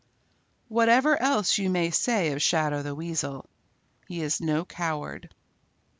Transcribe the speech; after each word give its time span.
Whatever 0.67 1.15
else 1.21 1.59
you 1.59 1.69
may 1.69 1.91
say 1.91 2.31
of 2.31 2.41
Shadow 2.41 2.81
the 2.81 2.95
Weasel, 2.95 3.47
he 4.07 4.23
is 4.23 4.41
no 4.41 4.65
coward. 4.65 5.29